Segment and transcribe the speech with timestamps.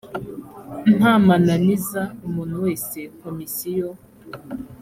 [0.97, 3.89] nta mananiza umuntu wese komisiyo